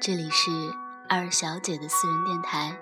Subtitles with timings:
[0.00, 0.50] 这里是
[1.10, 2.74] 二小姐的私人电台。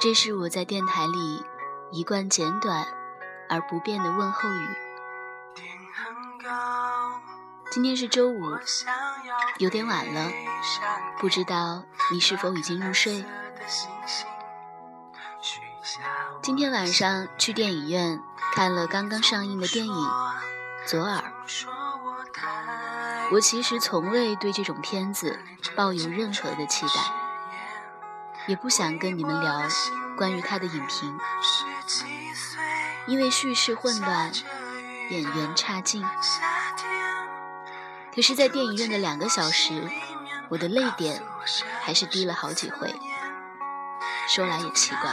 [0.00, 1.44] 这是我在电台里
[1.92, 2.84] 一贯简短
[3.48, 4.68] 而不变的问候语。
[7.70, 8.58] 今天是周五，
[9.58, 10.32] 有点晚了，
[11.20, 13.24] 不知道你是否已经入睡？
[16.42, 18.20] 今天晚上去电影院
[18.54, 19.94] 看了刚刚上映的电影
[20.84, 21.22] 《左耳》。
[23.32, 25.38] 我其实从未对这种片子
[25.76, 26.94] 抱有任何的期待，
[28.46, 29.62] 也不想跟你们聊
[30.16, 31.18] 关于它的影评，
[33.06, 34.32] 因为叙事混乱，
[35.10, 36.04] 演员差劲。
[38.12, 39.88] 可是，在电影院的两个小时，
[40.48, 41.22] 我的泪点
[41.80, 42.92] 还是低了好几回。
[44.28, 45.10] 说来也奇怪。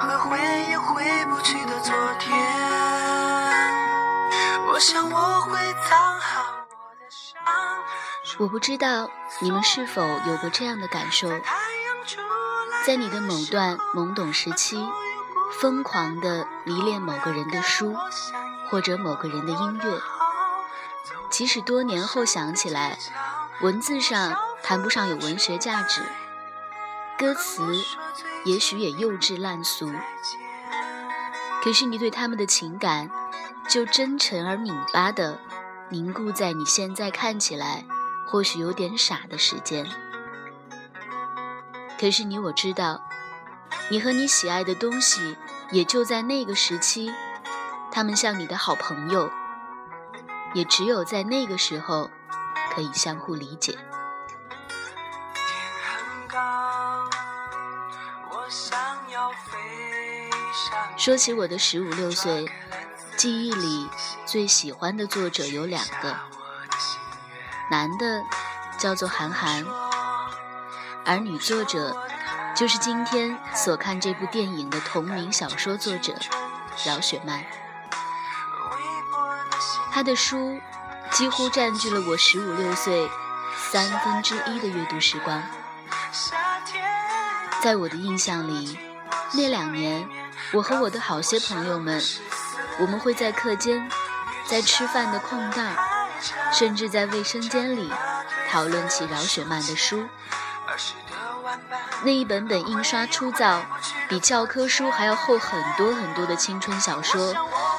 [0.00, 0.38] 和回
[0.70, 2.32] 忆回不去的昨天
[4.66, 7.42] 我想我会藏好我的伤。
[8.38, 9.10] 我不知道
[9.40, 11.28] 你们是否有过这样的感受，
[12.86, 14.88] 在你的某段懵懂时期，
[15.60, 17.96] 疯狂的迷恋某个人的书，
[18.70, 20.00] 或者某个人的音乐，
[21.28, 22.96] 即使多年后想起来，
[23.62, 26.02] 文字上谈不上有文学价值，
[27.18, 27.74] 歌词
[28.44, 29.92] 也许也幼稚烂俗，
[31.64, 33.10] 可是你对他们的情感，
[33.68, 35.40] 就真诚而拧巴的
[35.88, 37.84] 凝固在你现在看起来。
[38.30, 39.86] 或许有点傻的时间，
[41.98, 43.00] 可是你我知道，
[43.88, 45.34] 你和你喜爱的东西，
[45.72, 47.10] 也就在那个时期，
[47.90, 49.30] 他们像你的好朋友，
[50.52, 52.10] 也只有在那个时候，
[52.70, 53.78] 可以相互理解。
[60.96, 62.50] 说起我的十五六岁，
[63.16, 63.90] 记忆里
[64.24, 66.16] 最喜欢的作者有两个。
[67.70, 68.24] 男的
[68.78, 69.64] 叫做韩寒，
[71.04, 71.94] 而女作者
[72.54, 76.14] 就是今天所看这部电影的同名小说作者
[76.86, 77.44] 饶雪漫。
[79.92, 80.58] 她的书
[81.10, 83.10] 几乎占据了我十五六岁
[83.70, 85.42] 三分之一的阅读时光。
[87.62, 88.78] 在我的印象里，
[89.34, 90.08] 那两年
[90.52, 92.02] 我和我的好些朋友们，
[92.78, 93.88] 我们会在课间，
[94.46, 95.74] 在吃饭的空档。
[96.52, 97.92] 甚至在卫生间里
[98.50, 100.04] 讨论起饶雪漫的书，
[102.02, 103.62] 那一本本印刷粗糙、
[104.08, 107.36] 比教科书还要厚很多很多的青春小说，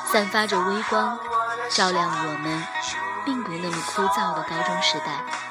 [0.09, 1.19] 散发着微光，
[1.69, 2.63] 照亮我们
[3.25, 5.48] 并不那么枯燥的高中时代。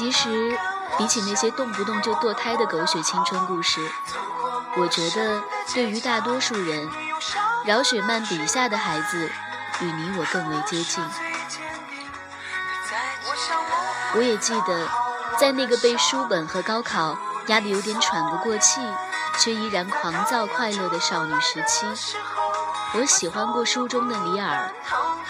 [0.00, 0.58] 其实，
[0.96, 3.86] 比起那些动不动就堕胎的狗血青春故事。
[4.78, 5.42] 我觉得，
[5.74, 6.88] 对于大多数人，
[7.66, 9.30] 饶雪漫笔下的孩子，
[9.80, 11.04] 与你我更为接近。
[14.14, 14.88] 我也记得，
[15.38, 17.18] 在那个被书本和高考
[17.48, 18.80] 压得有点喘不过气，
[19.38, 21.86] 却依然狂躁快乐的少女时期，
[22.94, 24.72] 我喜欢过书中的李尔，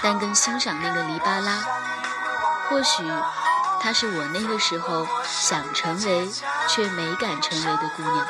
[0.00, 1.59] 但更欣赏那个黎巴拉。
[2.69, 3.03] 或许，
[3.80, 6.28] 她是我那个时候想成为
[6.68, 8.26] 却没敢成为的姑娘。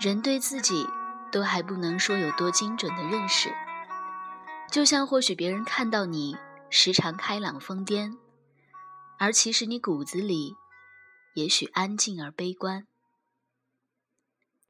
[0.00, 0.88] 人对自己
[1.30, 3.54] 都还不能说有多精准的认识，
[4.70, 6.36] 就像或许别人看到你
[6.68, 8.16] 时常开朗疯癫，
[9.18, 10.56] 而其实你骨子里
[11.34, 12.86] 也许安静而悲观。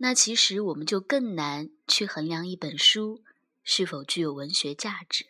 [0.03, 3.22] 那其实我们就更难去衡量一本书
[3.62, 5.27] 是否具有文学价值。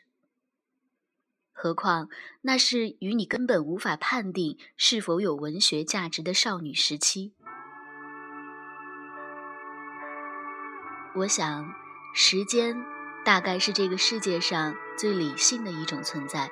[1.52, 2.08] 何况
[2.42, 7.32] 那是与你根本无法判定是否有文学价值的少女时期。
[11.16, 11.74] 我想，
[12.14, 12.76] 时间
[13.24, 16.48] 大概是这个世界上最理性的一种存在，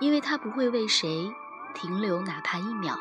[0.00, 1.32] 因为它不会为谁
[1.74, 2.98] 停留哪怕一秒。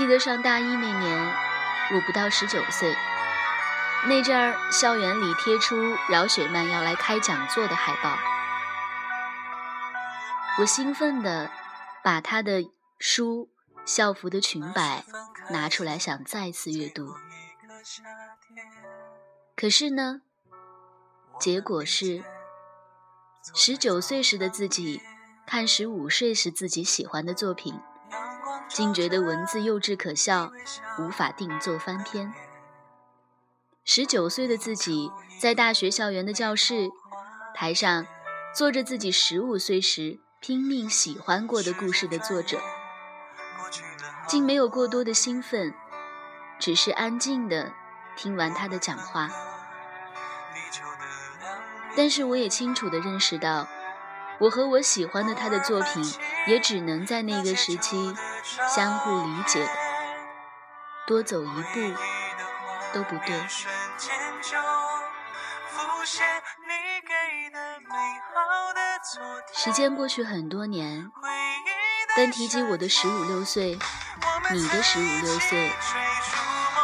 [0.00, 1.34] 记得上大一那年，
[1.92, 2.96] 我不到十九岁，
[4.08, 8.16] 那阵儿校园里贴出饶雪漫要来开讲座的海报，
[10.58, 11.50] 我兴奋地
[12.02, 12.64] 把他的
[12.98, 13.50] 书。
[13.84, 15.04] 校服的裙摆
[15.50, 17.14] 拿出来，想再次阅读。
[19.54, 20.22] 可是呢，
[21.38, 22.24] 结果是，
[23.54, 25.02] 十九岁时的自己
[25.46, 27.80] 看十五岁时自己喜欢的作品，
[28.72, 30.52] 竟觉得文字幼稚可笑，
[30.98, 32.32] 无法定做翻篇。
[33.84, 36.88] 十九岁的自己在大学校园的教室
[37.54, 38.06] 台上，
[38.54, 42.60] 做着自己十五岁时拼命喜欢过的故事的作者，
[44.28, 45.74] 竟没有过多的兴奋，
[46.60, 47.72] 只是安静的
[48.16, 49.28] 听完他的讲话。
[51.96, 53.66] 但是我也清楚的认识到，
[54.38, 56.14] 我和我喜欢的他的作品，
[56.46, 58.14] 也只能在那个时期
[58.74, 59.68] 相互理解，
[61.06, 61.94] 多走一步
[62.92, 63.46] 都不对。
[69.52, 71.10] 时间过去很多年，
[72.16, 73.78] 但提及我的十五六岁，
[74.50, 75.70] 你的十五六岁，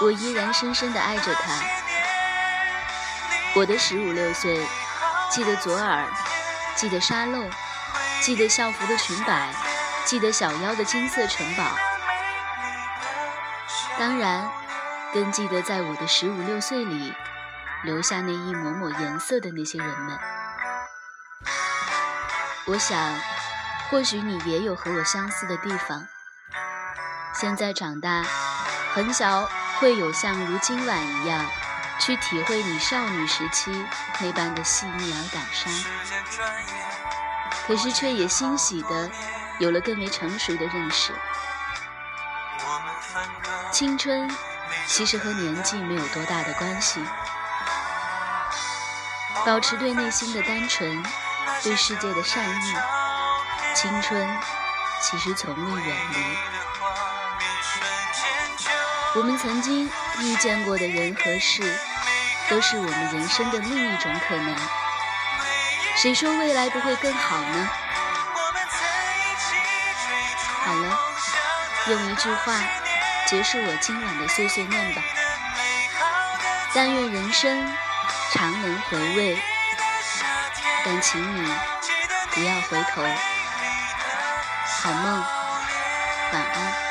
[0.00, 1.52] 我依然深深的爱着他。
[3.55, 4.67] 我的十五六岁，
[5.31, 6.06] 记得左耳，
[6.75, 7.49] 记得沙漏，
[8.20, 9.50] 记得校服的裙摆，
[10.06, 11.64] 记得小妖的金色城堡，
[13.99, 14.49] 当然，
[15.12, 17.12] 更记得在我的十五六岁里。
[17.85, 20.19] 留下那一抹抹颜色的那些人们，
[22.67, 22.99] 我想，
[23.91, 26.09] 或许你也有和我相似的地方。
[27.35, 28.25] 现在长大，
[28.94, 29.49] 很少
[29.79, 31.44] 会有像如今晚一样，
[32.00, 33.85] 去体会你少女时期
[34.20, 35.73] 那般的细腻而感伤。
[37.69, 39.11] 可是却也欣喜的，
[39.58, 41.12] 有了更为成熟的认识。
[43.73, 44.31] 青春，
[44.87, 47.00] 其实和年纪没有多大的关系。
[49.44, 51.03] 保持对内心的单纯，
[51.62, 52.75] 对世界的善意，
[53.75, 54.29] 青春
[55.03, 56.17] 其实从未远离。
[59.14, 59.88] 我们曾经
[60.20, 61.62] 遇见过的人和事，
[62.50, 64.56] 都是我们人生的另一种可能。
[65.97, 67.69] 谁说未来不会更好呢？
[71.88, 72.61] 用一句话
[73.27, 75.03] 结束我今晚的碎碎念吧。
[76.75, 77.73] 但愿人生。
[78.33, 79.38] 常能回味，
[80.85, 81.49] 但请你
[82.33, 83.03] 不要回头。
[84.83, 85.25] 好梦，
[86.33, 86.86] 晚安。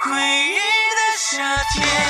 [0.00, 2.07] 回忆的夏天，